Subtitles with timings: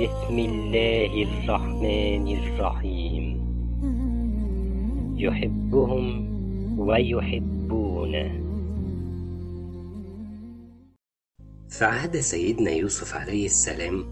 [0.00, 3.24] بسم الله الرحمن الرحيم.
[5.16, 6.06] يحبهم
[6.78, 8.30] ويحبونه.
[11.68, 14.04] في عهد سيدنا يوسف عليه السلام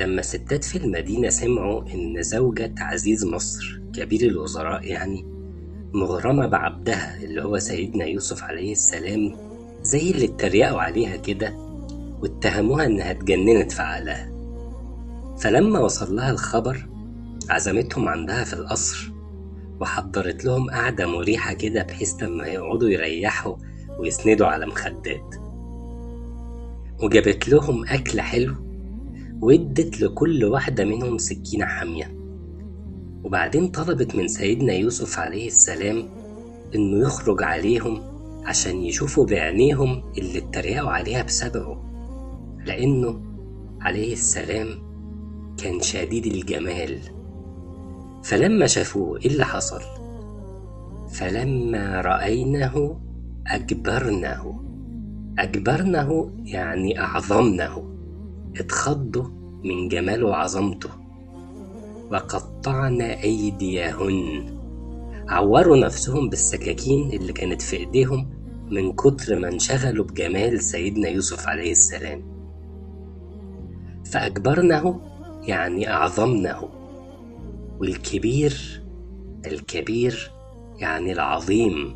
[0.00, 5.24] لما ستات في المدينة سمعوا إن زوجة عزيز مصر كبير الوزراء يعني
[5.92, 9.36] مغرمة بعبدها اللي هو سيدنا يوسف عليه السلام
[9.82, 11.54] زي اللي اتريقوا عليها كده
[12.22, 14.37] واتهموها إنها اتجننت في عقلها.
[15.40, 16.88] فلما وصل لها الخبر
[17.50, 19.12] عزمتهم عندها في القصر
[19.80, 23.56] وحضرت لهم قعدة مريحة كده بحيث لما يقعدوا يريحوا
[23.98, 25.34] ويسندوا على مخدات.
[27.02, 28.54] وجابت لهم أكل حلو
[29.40, 32.18] وادت لكل واحدة منهم سكينة حامية.
[33.24, 36.08] وبعدين طلبت من سيدنا يوسف عليه السلام
[36.74, 38.02] إنه يخرج عليهم
[38.44, 41.78] عشان يشوفوا بعينيهم اللي اتريقوا عليها بسببه
[42.66, 43.20] لأنه
[43.80, 44.87] عليه السلام
[45.58, 46.98] كان شديد الجمال.
[48.22, 49.80] فلما شافوه إيه اللي حصل؟
[51.10, 53.00] فلما رأينه
[53.46, 54.60] أجبرنه.
[55.38, 57.84] أجبرنه يعني أعظمنه.
[58.56, 59.24] اتخضوا
[59.64, 60.90] من جماله وعظمته
[62.12, 64.58] وقطعن أيديهن.
[65.28, 68.30] عوروا نفسهم بالسكاكين اللي كانت في إيديهم
[68.70, 72.22] من كتر ما انشغلوا بجمال سيدنا يوسف عليه السلام.
[74.04, 75.00] فأجبرنه
[75.48, 76.68] يعني أعظمنه
[77.80, 78.82] والكبير
[79.46, 80.30] الكبير
[80.78, 81.94] يعني العظيم.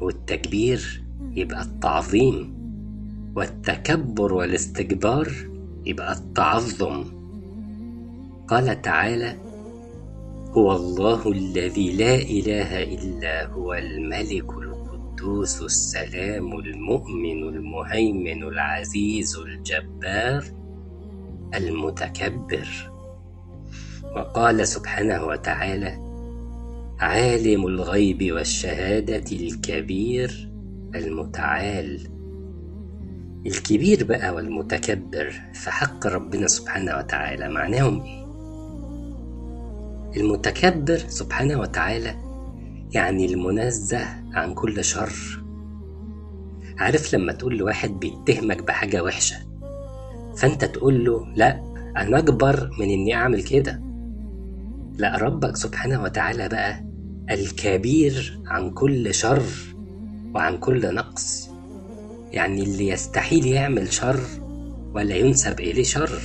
[0.00, 1.02] والتكبير
[1.34, 2.54] يبقى التعظيم.
[3.36, 5.32] والتكبر والاستكبار
[5.86, 7.04] يبقى التعظم.
[8.48, 9.36] قال تعالى
[10.50, 20.44] هو الله الذي لا إله إلا هو الملك القدوس السلام المؤمن المهيمن العزيز الجبار
[21.54, 22.90] المتكبر.
[24.16, 26.12] وقال سبحانه وتعالى
[27.00, 30.50] عالم الغيب والشهادة الكبير
[30.94, 32.00] المتعال.
[33.46, 37.48] الكبير بقى والمتكبر في حق ربنا سبحانه وتعالى.
[37.48, 38.22] معناهم إيه؟
[40.16, 42.14] المتكبر سبحانه وتعالى
[42.92, 45.42] يعني المنزه عن كل شر.
[46.78, 49.36] عارف لما تقول لواحد بيتهمك بحاجة وحشة؟
[50.36, 51.62] فأنت تقول له لا
[51.96, 53.82] أنا أكبر من إني أعمل كده.
[54.98, 56.84] لا ربك سبحانه وتعالى بقى
[57.30, 59.42] الكبير عن كل شر
[60.34, 61.50] وعن كل نقص.
[62.32, 64.20] يعني اللي يستحيل يعمل شر
[64.94, 66.18] ولا ينسب إليه شر.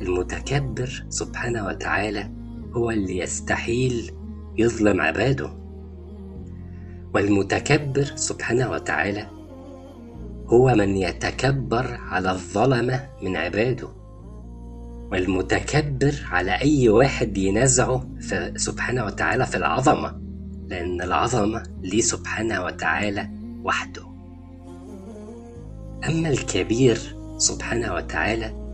[0.00, 2.30] المتكبر سبحانه وتعالى
[2.72, 4.10] هو اللي يستحيل
[4.58, 5.50] يظلم عباده.
[7.14, 9.26] والمتكبر سبحانه وتعالى
[10.46, 13.88] هو من يتكبر على الظلمة من عباده
[15.12, 18.06] والمتكبر على أي واحد ينازعه
[18.56, 20.20] سبحانه وتعالى في العظمة
[20.68, 23.28] لأن العظمة ليه سبحانه وتعالى
[23.64, 24.02] وحده.
[26.08, 28.64] أما الكبير سبحانه وتعالى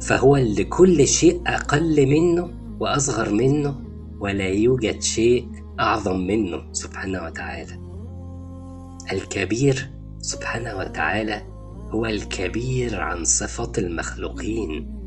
[0.00, 2.50] فهو اللي كل شيء أقل منه
[2.80, 3.80] وأصغر منه
[4.20, 5.48] ولا يوجد شيء
[5.80, 7.80] أعظم منه سبحانه وتعالى.
[9.12, 9.90] الكبير
[10.22, 11.42] سبحانه وتعالى
[11.90, 15.00] هو الكبير عن صفات المخلوقين.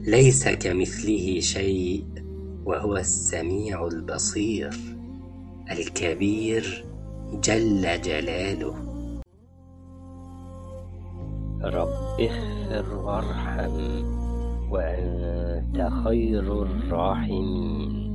[0.00, 2.04] ليس كمثله شيء
[2.64, 4.70] وهو السميع البصير
[5.70, 6.84] الكبير
[7.44, 8.74] جل جلاله.
[11.64, 14.04] رب اغفر وارحم
[14.70, 18.05] وأنت خير الراحمين.